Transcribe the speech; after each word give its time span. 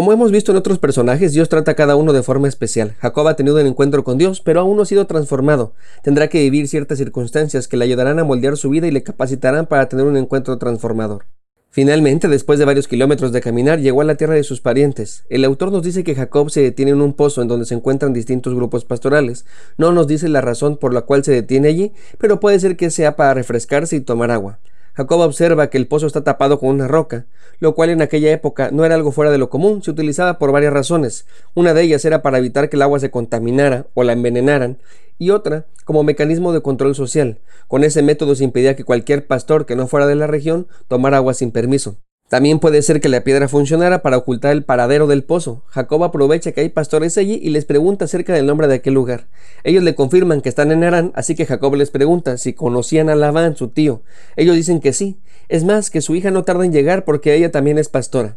Como 0.00 0.14
hemos 0.14 0.32
visto 0.32 0.50
en 0.50 0.56
otros 0.56 0.78
personajes, 0.78 1.34
Dios 1.34 1.50
trata 1.50 1.72
a 1.72 1.74
cada 1.74 1.94
uno 1.94 2.14
de 2.14 2.22
forma 2.22 2.48
especial. 2.48 2.94
Jacob 3.00 3.28
ha 3.28 3.36
tenido 3.36 3.60
un 3.60 3.66
encuentro 3.66 4.02
con 4.02 4.16
Dios, 4.16 4.40
pero 4.40 4.60
aún 4.60 4.78
no 4.78 4.84
ha 4.84 4.86
sido 4.86 5.06
transformado. 5.06 5.74
Tendrá 6.02 6.28
que 6.28 6.40
vivir 6.40 6.68
ciertas 6.68 6.96
circunstancias 6.96 7.68
que 7.68 7.76
le 7.76 7.84
ayudarán 7.84 8.18
a 8.18 8.24
moldear 8.24 8.56
su 8.56 8.70
vida 8.70 8.86
y 8.86 8.92
le 8.92 9.02
capacitarán 9.02 9.66
para 9.66 9.90
tener 9.90 10.06
un 10.06 10.16
encuentro 10.16 10.56
transformador. 10.56 11.26
Finalmente, 11.68 12.28
después 12.28 12.58
de 12.58 12.64
varios 12.64 12.88
kilómetros 12.88 13.30
de 13.32 13.42
caminar, 13.42 13.78
llegó 13.78 14.00
a 14.00 14.04
la 14.04 14.14
tierra 14.14 14.36
de 14.36 14.42
sus 14.42 14.62
parientes. 14.62 15.24
El 15.28 15.44
autor 15.44 15.70
nos 15.70 15.82
dice 15.82 16.02
que 16.02 16.14
Jacob 16.14 16.48
se 16.48 16.62
detiene 16.62 16.92
en 16.92 17.02
un 17.02 17.12
pozo 17.12 17.42
en 17.42 17.48
donde 17.48 17.66
se 17.66 17.74
encuentran 17.74 18.14
distintos 18.14 18.54
grupos 18.54 18.86
pastorales. 18.86 19.44
No 19.76 19.92
nos 19.92 20.06
dice 20.06 20.30
la 20.30 20.40
razón 20.40 20.78
por 20.78 20.94
la 20.94 21.02
cual 21.02 21.24
se 21.24 21.32
detiene 21.32 21.68
allí, 21.68 21.92
pero 22.16 22.40
puede 22.40 22.58
ser 22.58 22.78
que 22.78 22.88
sea 22.88 23.16
para 23.16 23.34
refrescarse 23.34 23.96
y 23.96 24.00
tomar 24.00 24.30
agua. 24.30 24.60
Jacob 25.00 25.20
observa 25.20 25.70
que 25.70 25.78
el 25.78 25.86
pozo 25.86 26.06
está 26.06 26.24
tapado 26.24 26.58
con 26.58 26.68
una 26.68 26.86
roca, 26.86 27.24
lo 27.58 27.74
cual 27.74 27.88
en 27.88 28.02
aquella 28.02 28.30
época 28.32 28.70
no 28.70 28.84
era 28.84 28.96
algo 28.96 29.12
fuera 29.12 29.30
de 29.30 29.38
lo 29.38 29.48
común, 29.48 29.82
se 29.82 29.90
utilizaba 29.90 30.38
por 30.38 30.52
varias 30.52 30.74
razones. 30.74 31.24
Una 31.54 31.72
de 31.72 31.80
ellas 31.80 32.04
era 32.04 32.20
para 32.20 32.36
evitar 32.36 32.68
que 32.68 32.76
el 32.76 32.82
agua 32.82 33.00
se 33.00 33.10
contaminara 33.10 33.86
o 33.94 34.04
la 34.04 34.12
envenenaran, 34.12 34.76
y 35.18 35.30
otra 35.30 35.64
como 35.86 36.02
mecanismo 36.02 36.52
de 36.52 36.60
control 36.60 36.94
social. 36.94 37.38
Con 37.66 37.82
ese 37.82 38.02
método 38.02 38.34
se 38.34 38.44
impedía 38.44 38.76
que 38.76 38.84
cualquier 38.84 39.26
pastor 39.26 39.64
que 39.64 39.74
no 39.74 39.86
fuera 39.86 40.06
de 40.06 40.16
la 40.16 40.26
región 40.26 40.66
tomara 40.86 41.16
agua 41.16 41.32
sin 41.32 41.50
permiso. 41.50 41.96
También 42.30 42.60
puede 42.60 42.80
ser 42.82 43.00
que 43.00 43.08
la 43.08 43.24
piedra 43.24 43.48
funcionara 43.48 44.02
para 44.02 44.16
ocultar 44.16 44.52
el 44.52 44.62
paradero 44.62 45.08
del 45.08 45.24
pozo. 45.24 45.64
Jacob 45.66 46.04
aprovecha 46.04 46.52
que 46.52 46.60
hay 46.60 46.68
pastores 46.68 47.18
allí 47.18 47.40
y 47.42 47.50
les 47.50 47.64
pregunta 47.64 48.04
acerca 48.04 48.32
del 48.32 48.46
nombre 48.46 48.68
de 48.68 48.76
aquel 48.76 48.94
lugar. 48.94 49.26
Ellos 49.64 49.82
le 49.82 49.96
confirman 49.96 50.40
que 50.40 50.48
están 50.48 50.70
en 50.70 50.84
Arán, 50.84 51.10
así 51.16 51.34
que 51.34 51.44
Jacob 51.44 51.74
les 51.74 51.90
pregunta 51.90 52.38
si 52.38 52.52
conocían 52.52 53.08
a 53.08 53.16
Labán, 53.16 53.56
su 53.56 53.66
tío. 53.66 54.02
Ellos 54.36 54.54
dicen 54.54 54.78
que 54.78 54.92
sí. 54.92 55.18
Es 55.48 55.64
más, 55.64 55.90
que 55.90 56.00
su 56.00 56.14
hija 56.14 56.30
no 56.30 56.44
tarda 56.44 56.64
en 56.64 56.72
llegar 56.72 57.04
porque 57.04 57.34
ella 57.34 57.50
también 57.50 57.78
es 57.78 57.88
pastora. 57.88 58.36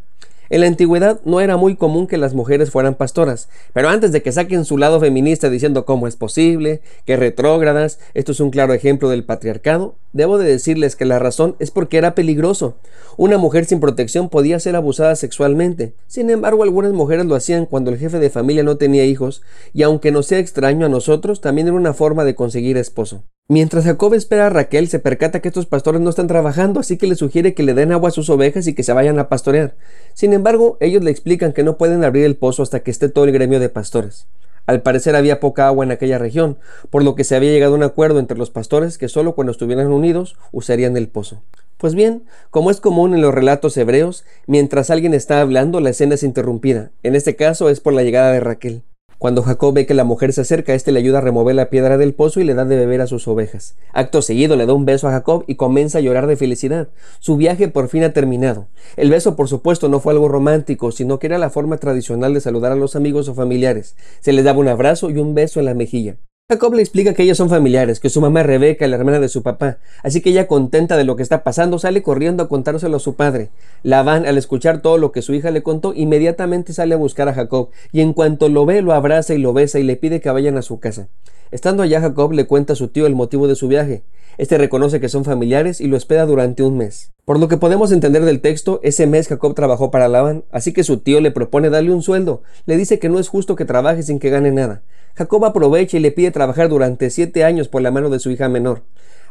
En 0.50 0.62
la 0.62 0.66
antigüedad 0.66 1.20
no 1.24 1.40
era 1.40 1.56
muy 1.56 1.76
común 1.76 2.08
que 2.08 2.18
las 2.18 2.34
mujeres 2.34 2.72
fueran 2.72 2.96
pastoras, 2.96 3.48
pero 3.72 3.90
antes 3.90 4.10
de 4.10 4.22
que 4.22 4.32
saquen 4.32 4.64
su 4.64 4.76
lado 4.76 4.98
feminista 4.98 5.50
diciendo 5.50 5.84
cómo 5.84 6.08
es 6.08 6.16
posible, 6.16 6.82
que 7.06 7.16
retrógradas, 7.16 8.00
esto 8.12 8.32
es 8.32 8.40
un 8.40 8.50
claro 8.50 8.74
ejemplo 8.74 9.08
del 9.08 9.22
patriarcado, 9.22 9.94
debo 10.14 10.38
de 10.38 10.48
decirles 10.48 10.96
que 10.96 11.04
la 11.04 11.18
razón 11.18 11.56
es 11.58 11.70
porque 11.70 11.98
era 11.98 12.14
peligroso. 12.14 12.76
Una 13.18 13.36
mujer 13.36 13.66
sin 13.66 13.80
protección 13.80 14.30
podía 14.30 14.58
ser 14.58 14.76
abusada 14.76 15.14
sexualmente. 15.16 15.94
Sin 16.06 16.30
embargo, 16.30 16.62
algunas 16.62 16.92
mujeres 16.92 17.26
lo 17.26 17.34
hacían 17.34 17.66
cuando 17.66 17.90
el 17.90 17.98
jefe 17.98 18.18
de 18.18 18.30
familia 18.30 18.62
no 18.62 18.78
tenía 18.78 19.04
hijos, 19.04 19.42
y 19.74 19.82
aunque 19.82 20.12
no 20.12 20.22
sea 20.22 20.38
extraño 20.38 20.86
a 20.86 20.88
nosotros, 20.88 21.42
también 21.42 21.66
era 21.66 21.76
una 21.76 21.92
forma 21.92 22.24
de 22.24 22.34
conseguir 22.34 22.78
esposo. 22.78 23.24
Mientras 23.46 23.84
Jacob 23.84 24.14
espera 24.14 24.46
a 24.46 24.50
Raquel, 24.50 24.88
se 24.88 25.00
percata 25.00 25.40
que 25.40 25.48
estos 25.48 25.66
pastores 25.66 26.00
no 26.00 26.08
están 26.08 26.28
trabajando, 26.28 26.80
así 26.80 26.96
que 26.96 27.06
le 27.06 27.14
sugiere 27.14 27.52
que 27.52 27.62
le 27.62 27.74
den 27.74 27.92
agua 27.92 28.08
a 28.08 28.12
sus 28.12 28.30
ovejas 28.30 28.66
y 28.66 28.74
que 28.74 28.82
se 28.82 28.94
vayan 28.94 29.18
a 29.18 29.28
pastorear. 29.28 29.74
Sin 30.14 30.32
embargo, 30.32 30.78
ellos 30.80 31.04
le 31.04 31.10
explican 31.10 31.52
que 31.52 31.62
no 31.62 31.76
pueden 31.76 32.04
abrir 32.04 32.24
el 32.24 32.36
pozo 32.36 32.62
hasta 32.62 32.80
que 32.80 32.90
esté 32.90 33.10
todo 33.10 33.26
el 33.26 33.32
gremio 33.32 33.60
de 33.60 33.68
pastores. 33.68 34.26
Al 34.66 34.82
parecer 34.82 35.14
había 35.14 35.40
poca 35.40 35.66
agua 35.66 35.84
en 35.84 35.90
aquella 35.90 36.18
región, 36.18 36.58
por 36.90 37.04
lo 37.04 37.14
que 37.14 37.24
se 37.24 37.36
había 37.36 37.52
llegado 37.52 37.74
a 37.74 37.76
un 37.76 37.82
acuerdo 37.82 38.18
entre 38.18 38.38
los 38.38 38.50
pastores 38.50 38.96
que 38.96 39.08
solo 39.08 39.34
cuando 39.34 39.52
estuvieran 39.52 39.92
unidos 39.92 40.36
usarían 40.52 40.96
el 40.96 41.08
pozo. 41.08 41.42
Pues 41.76 41.94
bien, 41.94 42.24
como 42.50 42.70
es 42.70 42.80
común 42.80 43.14
en 43.14 43.20
los 43.20 43.34
relatos 43.34 43.76
hebreos, 43.76 44.24
mientras 44.46 44.88
alguien 44.88 45.12
está 45.12 45.40
hablando, 45.40 45.80
la 45.80 45.90
escena 45.90 46.14
es 46.14 46.22
interrumpida. 46.22 46.92
En 47.02 47.14
este 47.14 47.36
caso 47.36 47.68
es 47.68 47.80
por 47.80 47.92
la 47.92 48.02
llegada 48.02 48.32
de 48.32 48.40
Raquel. 48.40 48.84
Cuando 49.18 49.42
Jacob 49.42 49.74
ve 49.74 49.86
que 49.86 49.94
la 49.94 50.04
mujer 50.04 50.32
se 50.32 50.42
acerca, 50.42 50.74
éste 50.74 50.92
le 50.92 50.98
ayuda 50.98 51.18
a 51.18 51.20
remover 51.20 51.54
la 51.54 51.70
piedra 51.70 51.96
del 51.96 52.14
pozo 52.14 52.40
y 52.40 52.44
le 52.44 52.54
da 52.54 52.64
de 52.64 52.76
beber 52.76 53.00
a 53.00 53.06
sus 53.06 53.26
ovejas. 53.28 53.76
Acto 53.92 54.22
seguido 54.22 54.56
le 54.56 54.66
da 54.66 54.72
un 54.72 54.84
beso 54.84 55.08
a 55.08 55.12
Jacob 55.12 55.44
y 55.46 55.54
comienza 55.54 55.98
a 55.98 56.00
llorar 56.00 56.26
de 56.26 56.36
felicidad. 56.36 56.88
Su 57.20 57.36
viaje 57.36 57.68
por 57.68 57.88
fin 57.88 58.04
ha 58.04 58.12
terminado. 58.12 58.68
El 58.96 59.10
beso, 59.10 59.36
por 59.36 59.48
supuesto, 59.48 59.88
no 59.88 60.00
fue 60.00 60.12
algo 60.12 60.28
romántico, 60.28 60.92
sino 60.92 61.18
que 61.18 61.28
era 61.28 61.38
la 61.38 61.50
forma 61.50 61.78
tradicional 61.78 62.34
de 62.34 62.40
saludar 62.40 62.72
a 62.72 62.76
los 62.76 62.96
amigos 62.96 63.28
o 63.28 63.34
familiares. 63.34 63.96
Se 64.20 64.32
les 64.32 64.44
daba 64.44 64.58
un 64.58 64.68
abrazo 64.68 65.10
y 65.10 65.18
un 65.18 65.34
beso 65.34 65.60
en 65.60 65.66
la 65.66 65.74
mejilla. 65.74 66.16
Jacob 66.50 66.74
le 66.74 66.82
explica 66.82 67.14
que 67.14 67.22
ellos 67.22 67.38
son 67.38 67.48
familiares, 67.48 68.00
que 68.00 68.10
su 68.10 68.20
mamá 68.20 68.42
es 68.42 68.46
Rebeca, 68.46 68.86
la 68.86 68.96
hermana 68.96 69.18
de 69.18 69.30
su 69.30 69.42
papá, 69.42 69.78
así 70.02 70.20
que 70.20 70.28
ella 70.28 70.46
contenta 70.46 70.98
de 70.98 71.04
lo 71.04 71.16
que 71.16 71.22
está 71.22 71.42
pasando 71.42 71.78
sale 71.78 72.02
corriendo 72.02 72.42
a 72.42 72.48
contárselo 72.50 72.98
a 72.98 73.00
su 73.00 73.14
padre. 73.14 73.48
Labán, 73.82 74.26
al 74.26 74.36
escuchar 74.36 74.82
todo 74.82 74.98
lo 74.98 75.10
que 75.10 75.22
su 75.22 75.32
hija 75.32 75.50
le 75.50 75.62
contó, 75.62 75.94
inmediatamente 75.94 76.74
sale 76.74 76.92
a 76.92 76.98
buscar 76.98 77.30
a 77.30 77.32
Jacob, 77.32 77.70
y 77.92 78.02
en 78.02 78.12
cuanto 78.12 78.50
lo 78.50 78.66
ve, 78.66 78.82
lo 78.82 78.92
abraza 78.92 79.32
y 79.32 79.38
lo 79.38 79.54
besa 79.54 79.78
y 79.78 79.84
le 79.84 79.96
pide 79.96 80.20
que 80.20 80.28
vayan 80.28 80.58
a 80.58 80.62
su 80.62 80.80
casa. 80.80 81.08
Estando 81.50 81.82
allá, 81.82 82.02
Jacob 82.02 82.32
le 82.32 82.46
cuenta 82.46 82.74
a 82.74 82.76
su 82.76 82.88
tío 82.88 83.06
el 83.06 83.14
motivo 83.14 83.48
de 83.48 83.54
su 83.54 83.66
viaje. 83.66 84.02
Este 84.36 84.58
reconoce 84.58 85.00
que 85.00 85.08
son 85.08 85.24
familiares 85.24 85.80
y 85.80 85.86
lo 85.86 85.96
espera 85.96 86.26
durante 86.26 86.62
un 86.62 86.76
mes. 86.76 87.12
Por 87.24 87.40
lo 87.40 87.48
que 87.48 87.56
podemos 87.56 87.90
entender 87.90 88.22
del 88.26 88.42
texto, 88.42 88.80
ese 88.82 89.06
mes 89.06 89.28
Jacob 89.28 89.54
trabajó 89.54 89.90
para 89.90 90.08
Labán, 90.08 90.44
así 90.50 90.74
que 90.74 90.84
su 90.84 90.98
tío 90.98 91.22
le 91.22 91.30
propone 91.30 91.70
darle 91.70 91.92
un 91.92 92.02
sueldo. 92.02 92.42
Le 92.66 92.76
dice 92.76 92.98
que 92.98 93.08
no 93.08 93.18
es 93.18 93.28
justo 93.28 93.56
que 93.56 93.64
trabaje 93.64 94.02
sin 94.02 94.18
que 94.18 94.28
gane 94.28 94.50
nada. 94.50 94.82
Jacob 95.16 95.44
aprovecha 95.44 95.96
y 95.96 96.00
le 96.00 96.10
pide 96.10 96.32
trabajar 96.34 96.68
durante 96.68 97.08
siete 97.08 97.44
años 97.44 97.68
por 97.68 97.80
la 97.80 97.90
mano 97.90 98.10
de 98.10 98.18
su 98.18 98.30
hija 98.30 98.50
menor. 98.50 98.82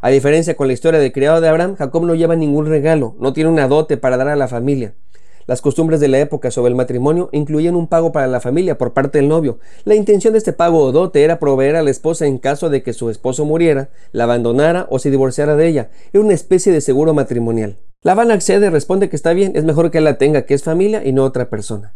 A 0.02 0.10
diferencia 0.10 0.56
con 0.56 0.66
la 0.66 0.74
historia 0.74 1.00
del 1.00 1.12
criado 1.12 1.40
de 1.40 1.48
Abraham, 1.48 1.76
Jacob 1.76 2.04
no 2.04 2.16
lleva 2.16 2.36
ningún 2.36 2.66
regalo, 2.66 3.16
no 3.20 3.32
tiene 3.32 3.52
una 3.52 3.68
dote 3.68 3.98
para 3.98 4.18
dar 4.18 4.30
a 4.30 4.36
la 4.36 4.48
familia. 4.48 4.96
Las 5.46 5.62
costumbres 5.62 6.00
de 6.00 6.08
la 6.08 6.20
época 6.20 6.52
sobre 6.52 6.70
el 6.70 6.76
matrimonio 6.76 7.30
incluían 7.34 7.76
un 7.76 7.88
pago 7.88 8.12
para 8.12 8.28
la 8.28 8.40
familia 8.40 8.78
por 8.78 8.94
parte 8.94 9.20
del 9.20 9.28
novio. 9.28 9.60
La 9.84 9.96
intención 9.96 10.34
de 10.34 10.40
este 10.40 10.54
pago 10.54 10.80
o 10.80 10.92
dote 10.92 11.24
era 11.24 11.38
proveer 11.38 11.76
a 11.76 11.84
la 11.84 11.92
esposa 11.92 12.26
en 12.26 12.38
caso 12.38 12.70
de 12.70 12.82
que 12.82 12.94
su 12.94 13.10
esposo 13.10 13.46
muriera, 13.46 13.90
la 14.14 14.24
abandonara 14.24 14.88
o 14.90 15.00
se 15.00 15.12
divorciara 15.12 15.56
de 15.56 15.68
ella. 15.68 15.90
Era 16.14 16.24
una 16.24 16.34
especie 16.34 16.72
de 16.72 16.82
seguro 16.82 17.14
matrimonial. 17.14 17.78
Labán 18.04 18.32
accede 18.32 18.70
responde 18.70 19.10
que 19.10 19.16
está 19.16 19.34
bien, 19.34 19.54
es 19.56 19.66
mejor 19.66 19.92
que 19.92 20.02
la 20.02 20.18
tenga, 20.18 20.46
que 20.46 20.54
es 20.54 20.64
familia 20.64 21.02
y 21.06 21.12
no 21.12 21.24
otra 21.24 21.50
persona. 21.50 21.94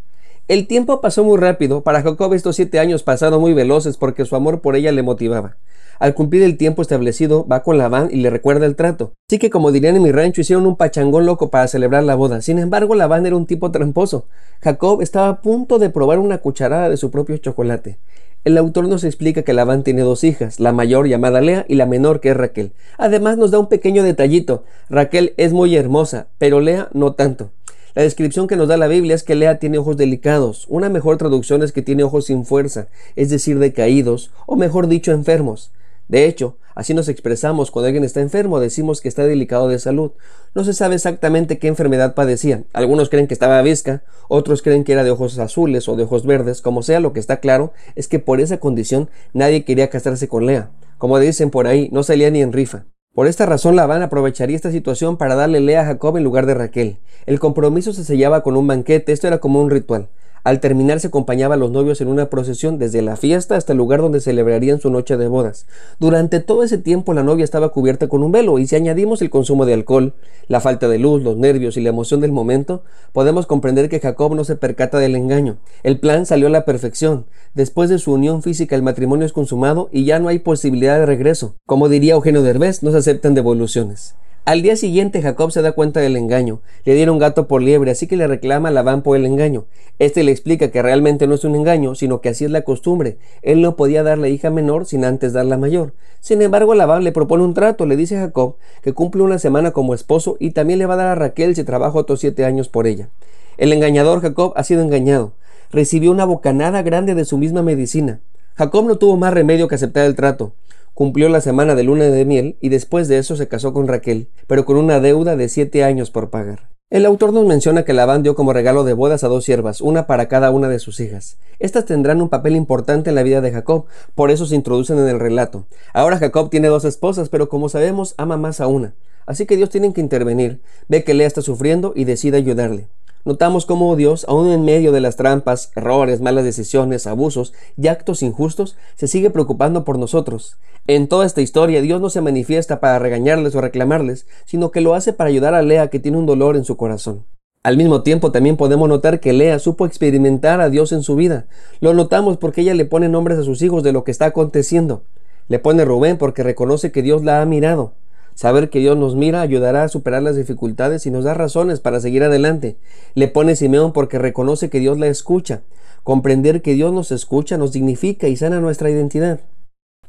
El 0.47 0.65
tiempo 0.65 1.01
pasó 1.01 1.25
muy 1.25 1.37
rápido. 1.37 1.81
Para 1.81 2.01
Jacob 2.01 2.33
estos 2.33 2.55
siete 2.55 2.79
años 2.79 3.03
pasaron 3.03 3.41
muy 3.41 3.53
veloces 3.53 3.97
porque 3.97 4.23
su 4.23 4.33
amor 4.33 4.61
por 4.61 4.77
ella 4.77 4.93
le 4.93 5.03
motivaba. 5.03 5.57
Al 5.99 6.13
cumplir 6.13 6.41
el 6.43 6.55
tiempo 6.55 6.81
establecido, 6.81 7.45
va 7.45 7.63
con 7.63 7.77
Labán 7.77 8.07
y 8.11 8.17
le 8.17 8.29
recuerda 8.29 8.65
el 8.65 8.77
trato. 8.77 9.11
Así 9.29 9.39
que, 9.39 9.49
como 9.49 9.73
dirían 9.73 9.97
en 9.97 10.03
mi 10.03 10.11
rancho, 10.13 10.39
hicieron 10.39 10.65
un 10.65 10.77
pachangón 10.77 11.25
loco 11.25 11.49
para 11.49 11.67
celebrar 11.67 12.05
la 12.05 12.15
boda. 12.15 12.39
Sin 12.41 12.59
embargo, 12.59 12.95
Labán 12.95 13.25
era 13.25 13.35
un 13.35 13.45
tipo 13.45 13.71
tramposo. 13.71 14.27
Jacob 14.61 15.01
estaba 15.01 15.27
a 15.27 15.41
punto 15.41 15.79
de 15.79 15.89
probar 15.89 16.19
una 16.19 16.37
cucharada 16.37 16.89
de 16.89 16.95
su 16.95 17.11
propio 17.11 17.35
chocolate. 17.37 17.97
El 18.45 18.57
autor 18.57 18.87
nos 18.87 19.03
explica 19.03 19.41
que 19.41 19.51
Labán 19.51 19.83
tiene 19.83 20.01
dos 20.03 20.23
hijas, 20.23 20.61
la 20.61 20.71
mayor 20.71 21.09
llamada 21.09 21.41
Lea 21.41 21.65
y 21.67 21.75
la 21.75 21.87
menor 21.87 22.21
que 22.21 22.29
es 22.29 22.37
Raquel. 22.37 22.71
Además 22.97 23.37
nos 23.37 23.51
da 23.51 23.59
un 23.59 23.67
pequeño 23.67 24.01
detallito. 24.03 24.63
Raquel 24.89 25.33
es 25.35 25.51
muy 25.51 25.75
hermosa, 25.75 26.27
pero 26.37 26.61
Lea 26.61 26.87
no 26.93 27.11
tanto. 27.11 27.49
La 27.97 28.03
descripción 28.03 28.45
que 28.45 28.57
nos 28.57 28.67
da 28.67 28.77
la 28.77 28.85
Biblia 28.85 29.15
es 29.15 29.23
que 29.23 29.33
Lea 29.33 29.57
tiene 29.57 29.79
ojos 29.79 29.97
delicados. 29.97 30.67
Una 30.69 30.87
mejor 30.87 31.17
traducción 31.17 31.63
es 31.63 31.71
que 31.71 31.81
tiene 31.81 32.03
ojos 32.03 32.27
sin 32.27 32.45
fuerza, 32.45 32.89
es 33.15 33.31
decir, 33.31 33.57
decaídos, 33.57 34.29
o 34.45 34.55
mejor 34.55 34.87
dicho, 34.87 35.11
enfermos. 35.11 35.71
De 36.07 36.25
hecho, 36.25 36.59
así 36.75 36.93
nos 36.93 37.09
expresamos 37.09 37.71
cuando 37.71 37.87
alguien 37.87 38.03
está 38.03 38.21
enfermo, 38.21 38.59
decimos 38.59 39.01
que 39.01 39.09
está 39.09 39.25
delicado 39.25 39.67
de 39.67 39.79
salud. 39.79 40.11
No 40.53 40.63
se 40.63 40.75
sabe 40.75 40.93
exactamente 40.93 41.57
qué 41.57 41.69
enfermedad 41.69 42.13
padecía. 42.13 42.65
Algunos 42.71 43.09
creen 43.09 43.25
que 43.25 43.33
estaba 43.33 43.59
visca, 43.63 44.03
otros 44.27 44.61
creen 44.61 44.83
que 44.83 44.91
era 44.91 45.03
de 45.03 45.09
ojos 45.09 45.39
azules 45.39 45.89
o 45.89 45.95
de 45.95 46.03
ojos 46.03 46.23
verdes. 46.23 46.61
Como 46.61 46.83
sea, 46.83 46.99
lo 46.99 47.13
que 47.13 47.19
está 47.19 47.37
claro 47.39 47.73
es 47.95 48.07
que 48.07 48.19
por 48.19 48.41
esa 48.41 48.59
condición 48.59 49.09
nadie 49.33 49.65
quería 49.65 49.89
casarse 49.89 50.27
con 50.27 50.45
Lea. 50.45 50.69
Como 50.99 51.17
dicen 51.17 51.49
por 51.49 51.65
ahí, 51.65 51.89
no 51.91 52.03
salía 52.03 52.29
ni 52.29 52.43
en 52.43 52.53
rifa. 52.53 52.85
Por 53.17 53.25
esta 53.25 53.47
razón 53.47 53.75
Labán 53.75 54.03
aprovecharía 54.03 54.55
esta 54.55 54.69
situación 54.69 55.17
para 55.17 55.33
darle 55.33 55.59
Lea 55.59 55.81
a 55.81 55.85
Jacob 55.85 56.17
en 56.17 56.23
lugar 56.23 56.45
de 56.45 56.53
Raquel. 56.53 56.97
El 57.25 57.39
compromiso 57.39 57.91
se 57.91 58.03
sellaba 58.03 58.43
con 58.43 58.55
un 58.55 58.67
banquete, 58.67 59.11
esto 59.11 59.25
era 59.25 59.39
como 59.39 59.59
un 59.59 59.71
ritual. 59.71 60.09
Al 60.47 60.61
terminar 60.61 61.01
se 61.01 61.07
acompañaba 61.07 61.55
a 61.55 61.57
los 61.57 61.71
novios 61.71 61.99
en 61.99 62.07
una 62.07 62.29
procesión 62.29 62.79
desde 62.79 63.01
la 63.01 63.17
fiesta 63.17 63.57
hasta 63.57 63.73
el 63.73 63.77
lugar 63.77 63.99
donde 63.99 64.21
celebrarían 64.21 64.79
su 64.79 64.89
noche 64.89 65.17
de 65.17 65.27
bodas. 65.27 65.67
Durante 65.99 66.39
todo 66.39 66.63
ese 66.63 66.77
tiempo 66.77 67.13
la 67.13 67.21
novia 67.21 67.43
estaba 67.43 67.67
cubierta 67.67 68.07
con 68.07 68.23
un 68.23 68.31
velo 68.31 68.57
y 68.57 68.65
si 68.65 68.77
añadimos 68.77 69.21
el 69.21 69.29
consumo 69.29 69.65
de 69.65 69.73
alcohol, 69.73 70.13
la 70.47 70.61
falta 70.61 70.87
de 70.87 70.99
luz, 70.99 71.21
los 71.21 71.35
nervios 71.35 71.75
y 71.75 71.81
la 71.81 71.89
emoción 71.89 72.21
del 72.21 72.31
momento, 72.31 72.85
podemos 73.11 73.45
comprender 73.45 73.89
que 73.89 73.99
Jacob 73.99 74.35
no 74.35 74.45
se 74.45 74.55
percata 74.55 74.99
del 74.99 75.17
engaño. 75.17 75.57
El 75.83 75.99
plan 75.99 76.25
salió 76.25 76.47
a 76.47 76.51
la 76.51 76.63
perfección. 76.63 77.25
Después 77.53 77.89
de 77.89 77.99
su 77.99 78.13
unión 78.13 78.41
física 78.41 78.77
el 78.77 78.83
matrimonio 78.83 79.25
es 79.25 79.33
consumado 79.33 79.89
y 79.91 80.05
ya 80.05 80.19
no 80.19 80.29
hay 80.29 80.39
posibilidad 80.39 80.97
de 80.97 81.05
regreso. 81.05 81.55
Como 81.65 81.89
diría 81.89 82.13
Eugenio 82.13 82.41
Derbez, 82.41 82.83
no 82.83 82.91
se 82.91 82.99
aceptan 82.99 83.33
devoluciones. 83.33 84.15
Al 84.47 84.61
día 84.61 84.77
siguiente 84.77 85.21
Jacob 85.21 85.51
se 85.51 85.61
da 85.61 85.73
cuenta 85.73 85.99
del 85.99 86.15
engaño. 86.15 86.61
Le 86.85 86.95
dieron 86.95 87.19
gato 87.19 87.49
por 87.49 87.61
liebre, 87.61 87.91
así 87.91 88.07
que 88.07 88.15
le 88.15 88.27
reclama 88.27 88.69
a 88.69 88.71
Labán 88.71 89.01
por 89.01 89.17
el 89.17 89.25
engaño. 89.25 89.65
Este 89.99 90.23
le 90.23 90.31
explica 90.31 90.71
que 90.71 90.81
realmente 90.81 91.27
no 91.27 91.35
es 91.35 91.43
un 91.43 91.53
engaño, 91.53 91.95
sino 91.95 92.21
que 92.21 92.29
así 92.29 92.45
es 92.45 92.51
la 92.51 92.61
costumbre. 92.61 93.17
Él 93.41 93.61
no 93.61 93.75
podía 93.75 94.03
dar 94.03 94.17
la 94.17 94.29
hija 94.29 94.49
menor 94.49 94.85
sin 94.85 95.03
antes 95.03 95.33
dar 95.33 95.45
la 95.45 95.57
mayor. 95.57 95.95
Sin 96.21 96.41
embargo, 96.41 96.75
Labán 96.75 97.03
le 97.03 97.11
propone 97.11 97.43
un 97.43 97.53
trato. 97.53 97.85
Le 97.85 97.97
dice 97.97 98.15
a 98.15 98.21
Jacob 98.21 98.55
que 98.81 98.93
cumple 98.93 99.21
una 99.21 99.37
semana 99.37 99.71
como 99.71 99.93
esposo 99.93 100.37
y 100.39 100.51
también 100.51 100.79
le 100.79 100.85
va 100.85 100.93
a 100.93 100.97
dar 100.97 101.07
a 101.07 101.15
Raquel 101.15 101.53
si 101.53 101.65
trabaja 101.65 101.99
otros 101.99 102.21
siete 102.21 102.45
años 102.45 102.69
por 102.69 102.87
ella. 102.87 103.09
El 103.57 103.73
engañador 103.73 104.21
Jacob 104.21 104.53
ha 104.55 104.63
sido 104.63 104.81
engañado. 104.81 105.33
Recibió 105.71 106.09
una 106.09 106.23
bocanada 106.23 106.83
grande 106.83 107.15
de 107.15 107.25
su 107.25 107.37
misma 107.37 107.63
medicina. 107.63 108.21
Jacob 108.55 108.85
no 108.85 108.97
tuvo 108.97 109.17
más 109.17 109.33
remedio 109.33 109.67
que 109.67 109.75
aceptar 109.75 110.05
el 110.05 110.15
trato 110.15 110.53
cumplió 110.97 111.29
la 111.29 111.41
semana 111.41 111.75
de 111.75 111.83
luna 111.83 112.05
de 112.05 112.25
miel 112.25 112.57
y 112.59 112.69
después 112.69 113.07
de 113.07 113.19
eso 113.19 113.35
se 113.35 113.47
casó 113.47 113.71
con 113.71 113.87
Raquel, 113.87 114.29
pero 114.47 114.65
con 114.65 114.77
una 114.77 114.99
deuda 114.99 115.35
de 115.35 115.47
siete 115.47 115.83
años 115.83 116.09
por 116.09 116.31
pagar. 116.31 116.69
El 116.89 117.05
autor 117.05 117.33
nos 117.33 117.45
menciona 117.45 117.85
que 117.85 117.93
Labán 117.93 118.23
dio 118.23 118.33
como 118.33 118.51
regalo 118.51 118.83
de 118.83 118.93
bodas 118.93 119.23
a 119.23 119.27
dos 119.27 119.45
siervas, 119.45 119.79
una 119.79 120.07
para 120.07 120.27
cada 120.27 120.49
una 120.49 120.69
de 120.69 120.79
sus 120.79 120.99
hijas. 120.99 121.37
Estas 121.59 121.85
tendrán 121.85 122.19
un 122.19 122.29
papel 122.29 122.55
importante 122.55 123.09
en 123.11 123.15
la 123.15 123.21
vida 123.21 123.41
de 123.41 123.51
Jacob, 123.51 123.85
por 124.15 124.31
eso 124.31 124.47
se 124.47 124.55
introducen 124.55 124.97
en 124.97 125.07
el 125.07 125.19
relato. 125.19 125.67
Ahora 125.93 126.17
Jacob 126.17 126.49
tiene 126.49 126.67
dos 126.67 126.83
esposas, 126.83 127.29
pero 127.29 127.47
como 127.47 127.69
sabemos 127.69 128.15
ama 128.17 128.37
más 128.37 128.59
a 128.59 128.65
una. 128.65 128.95
Así 129.27 129.45
que 129.45 129.55
Dios 129.55 129.69
tiene 129.69 129.93
que 129.93 130.01
intervenir, 130.01 130.61
ve 130.87 131.03
que 131.03 131.13
Lea 131.13 131.27
está 131.27 131.43
sufriendo 131.43 131.93
y 131.95 132.05
decide 132.05 132.37
ayudarle. 132.37 132.87
Notamos 133.27 133.65
cómo 133.65 133.93
Dios, 133.97 134.25
aun 134.29 134.47
en 134.47 134.63
medio 134.63 134.93
de 134.93 135.01
las 135.01 135.17
trampas, 135.17 135.73
errores, 135.75 136.21
malas 136.21 136.45
decisiones, 136.45 137.07
abusos 137.07 137.53
y 137.75 137.89
actos 137.89 138.23
injustos, 138.23 138.77
se 138.95 139.09
sigue 139.09 139.29
preocupando 139.29 139.83
por 139.83 139.99
nosotros. 139.99 140.55
En 140.87 141.09
toda 141.09 141.25
esta 141.25 141.41
historia, 141.41 141.81
Dios 141.81 141.99
no 141.99 142.09
se 142.09 142.21
manifiesta 142.21 142.79
para 142.79 142.99
regañarles 142.99 143.53
o 143.53 143.59
reclamarles, 143.59 144.27
sino 144.45 144.71
que 144.71 144.79
lo 144.79 144.95
hace 144.95 145.11
para 145.11 145.29
ayudar 145.29 145.55
a 145.55 145.61
Lea 145.61 145.89
que 145.89 145.99
tiene 145.99 146.17
un 146.17 146.25
dolor 146.25 146.55
en 146.55 146.63
su 146.63 146.77
corazón. 146.77 147.25
Al 147.63 147.75
mismo 147.75 148.01
tiempo, 148.01 148.31
también 148.31 148.55
podemos 148.55 148.87
notar 148.87 149.19
que 149.19 149.33
Lea 149.33 149.59
supo 149.59 149.85
experimentar 149.85 150.61
a 150.61 150.69
Dios 150.69 150.93
en 150.93 151.03
su 151.03 151.17
vida. 151.17 151.47
Lo 151.81 151.93
notamos 151.93 152.37
porque 152.37 152.61
ella 152.61 152.75
le 152.75 152.85
pone 152.85 153.09
nombres 153.09 153.37
a 153.37 153.43
sus 153.43 153.61
hijos 153.61 153.83
de 153.83 153.91
lo 153.91 154.05
que 154.05 154.11
está 154.11 154.27
aconteciendo. 154.27 155.03
Le 155.49 155.59
pone 155.59 155.83
Rubén 155.83 156.17
porque 156.17 156.43
reconoce 156.43 156.93
que 156.93 157.01
Dios 157.01 157.25
la 157.25 157.41
ha 157.41 157.45
mirado. 157.45 157.91
Saber 158.37 158.69
que 158.69 158.77
Dios 158.77 158.95
nos 158.95 159.15
mira 159.15 159.41
ayudará 159.41 159.81
a 159.81 159.89
superar 159.89 160.21
las 160.21 160.35
dificultades 160.35 161.07
y 161.07 161.09
nos 161.09 161.23
da 161.23 161.33
razones 161.33 161.79
para 161.79 161.99
seguir 161.99 162.23
adelante. 162.23 162.77
Le 163.15 163.29
pone 163.29 163.55
Simeón 163.55 163.93
porque 163.93 164.19
reconoce 164.19 164.69
que 164.69 164.79
Dios 164.79 164.99
la 164.99 165.07
escucha. 165.07 165.63
Comprender 166.03 166.61
que 166.61 166.75
Dios 166.75 166.93
nos 166.93 167.11
escucha 167.11 167.57
nos 167.57 167.71
dignifica 167.71 168.27
y 168.27 168.35
sana 168.35 168.61
nuestra 168.61 168.91
identidad. 168.91 169.39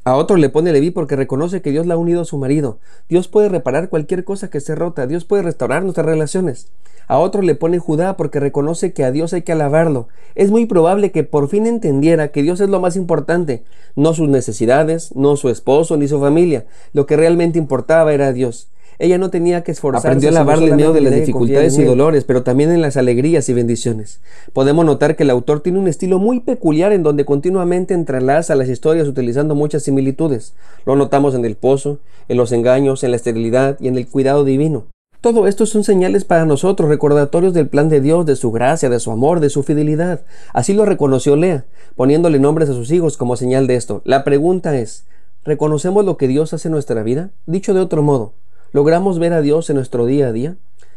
A 0.08 0.14
otro 0.16 0.38
le 0.38 0.48
pone 0.48 0.72
Leví 0.72 0.90
porque 0.90 1.16
reconoce 1.16 1.60
que 1.60 1.70
Dios 1.70 1.84
la 1.84 1.92
ha 1.92 1.98
unido 1.98 2.22
a 2.22 2.24
su 2.24 2.38
marido. 2.38 2.78
Dios 3.10 3.28
puede 3.28 3.50
reparar 3.50 3.90
cualquier 3.90 4.24
cosa 4.24 4.48
que 4.48 4.56
esté 4.56 4.74
rota. 4.74 5.06
Dios 5.06 5.26
puede 5.26 5.42
restaurar 5.42 5.82
nuestras 5.82 6.06
relaciones. 6.06 6.68
A 7.08 7.18
otro 7.18 7.42
le 7.42 7.54
pone 7.54 7.78
Judá 7.78 8.16
porque 8.16 8.40
reconoce 8.40 8.94
que 8.94 9.04
a 9.04 9.10
Dios 9.10 9.34
hay 9.34 9.42
que 9.42 9.52
alabarlo. 9.52 10.08
Es 10.34 10.50
muy 10.50 10.64
probable 10.64 11.12
que 11.12 11.24
por 11.24 11.50
fin 11.50 11.66
entendiera 11.66 12.28
que 12.28 12.42
Dios 12.42 12.58
es 12.62 12.70
lo 12.70 12.80
más 12.80 12.96
importante, 12.96 13.64
no 13.96 14.14
sus 14.14 14.30
necesidades, 14.30 15.14
no 15.14 15.36
su 15.36 15.50
esposo 15.50 15.98
ni 15.98 16.08
su 16.08 16.18
familia. 16.18 16.64
Lo 16.94 17.04
que 17.04 17.18
realmente 17.18 17.58
importaba 17.58 18.14
era 18.14 18.32
Dios. 18.32 18.70
Ella 18.98 19.16
no 19.18 19.30
tenía 19.30 19.62
que 19.62 19.70
esforzarse. 19.70 20.08
Aprendió 20.08 20.28
a 20.28 20.32
alabarle 20.32 20.70
en 20.70 20.76
medio 20.76 20.92
de 20.92 21.00
las 21.00 21.14
dificultades 21.14 21.78
y 21.78 21.84
dolores, 21.84 22.24
pero 22.24 22.42
también 22.42 22.72
en 22.72 22.82
las 22.82 22.96
alegrías 22.96 23.48
y 23.48 23.52
bendiciones. 23.52 24.20
Podemos 24.52 24.84
notar 24.84 25.14
que 25.14 25.22
el 25.22 25.30
autor 25.30 25.60
tiene 25.60 25.78
un 25.78 25.86
estilo 25.86 26.18
muy 26.18 26.40
peculiar 26.40 26.92
en 26.92 27.04
donde 27.04 27.24
continuamente 27.24 27.94
entrelaza 27.94 28.56
las 28.56 28.68
historias 28.68 29.06
utilizando 29.06 29.54
muchas 29.54 29.84
similitudes. 29.84 30.54
Lo 30.84 30.96
notamos 30.96 31.34
en 31.34 31.44
el 31.44 31.54
pozo, 31.54 31.98
en 32.28 32.36
los 32.36 32.50
engaños, 32.50 33.04
en 33.04 33.12
la 33.12 33.16
esterilidad 33.16 33.76
y 33.80 33.86
en 33.86 33.96
el 33.96 34.08
cuidado 34.08 34.44
divino. 34.44 34.86
Todo 35.20 35.48
esto 35.48 35.66
son 35.66 35.82
señales 35.82 36.24
para 36.24 36.44
nosotros, 36.44 36.88
recordatorios 36.88 37.52
del 37.52 37.68
plan 37.68 37.88
de 37.88 38.00
Dios, 38.00 38.24
de 38.24 38.36
su 38.36 38.52
gracia, 38.52 38.88
de 38.88 39.00
su 39.00 39.10
amor, 39.10 39.40
de 39.40 39.50
su 39.50 39.64
fidelidad. 39.64 40.20
Así 40.52 40.74
lo 40.74 40.84
reconoció 40.84 41.34
Lea, 41.34 41.64
poniéndole 41.96 42.38
nombres 42.38 42.68
a 42.68 42.74
sus 42.74 42.92
hijos 42.92 43.16
como 43.16 43.36
señal 43.36 43.66
de 43.66 43.74
esto. 43.74 44.00
La 44.04 44.22
pregunta 44.22 44.76
es, 44.76 45.06
¿reconocemos 45.44 46.04
lo 46.04 46.16
que 46.16 46.28
Dios 46.28 46.52
hace 46.52 46.68
en 46.68 46.72
nuestra 46.72 47.02
vida? 47.02 47.30
Dicho 47.46 47.74
de 47.74 47.80
otro 47.80 48.04
modo, 48.04 48.32
¿Logramos 48.70 49.18
ver 49.18 49.32
a 49.32 49.40
Dios 49.40 49.70
en 49.70 49.76
nuestro 49.76 50.04
día 50.04 50.26
a 50.26 50.32
día? 50.32 50.56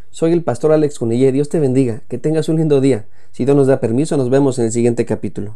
Soy 0.09 0.33
el 0.33 0.43
pastor 0.43 0.73
Alex 0.73 0.99
Cunille. 0.99 1.31
Dios 1.31 1.47
te 1.47 1.57
bendiga. 1.57 2.01
Que 2.09 2.17
tengas 2.17 2.49
un 2.49 2.57
lindo 2.57 2.81
día. 2.81 3.05
Si 3.31 3.45
Dios 3.45 3.55
nos 3.55 3.67
da 3.67 3.79
permiso, 3.79 4.17
nos 4.17 4.29
vemos 4.29 4.59
en 4.59 4.65
el 4.65 4.71
siguiente 4.73 5.05
capítulo. 5.05 5.55